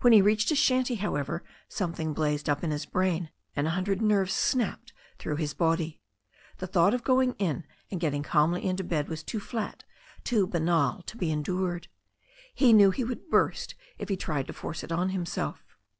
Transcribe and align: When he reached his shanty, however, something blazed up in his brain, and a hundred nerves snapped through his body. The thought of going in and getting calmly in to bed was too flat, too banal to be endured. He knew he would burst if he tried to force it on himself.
When 0.00 0.12
he 0.12 0.22
reached 0.22 0.50
his 0.50 0.58
shanty, 0.58 0.94
however, 0.94 1.42
something 1.68 2.12
blazed 2.12 2.48
up 2.48 2.62
in 2.62 2.70
his 2.70 2.86
brain, 2.86 3.30
and 3.56 3.66
a 3.66 3.70
hundred 3.70 4.00
nerves 4.00 4.32
snapped 4.32 4.92
through 5.18 5.34
his 5.38 5.54
body. 5.54 5.98
The 6.58 6.68
thought 6.68 6.94
of 6.94 7.02
going 7.02 7.32
in 7.40 7.64
and 7.90 7.98
getting 7.98 8.22
calmly 8.22 8.64
in 8.64 8.76
to 8.76 8.84
bed 8.84 9.08
was 9.08 9.24
too 9.24 9.40
flat, 9.40 9.82
too 10.22 10.46
banal 10.46 11.02
to 11.06 11.16
be 11.16 11.32
endured. 11.32 11.88
He 12.54 12.72
knew 12.72 12.92
he 12.92 13.02
would 13.02 13.28
burst 13.28 13.74
if 13.98 14.08
he 14.08 14.16
tried 14.16 14.46
to 14.46 14.52
force 14.52 14.84
it 14.84 14.92
on 14.92 15.08
himself. 15.08 15.64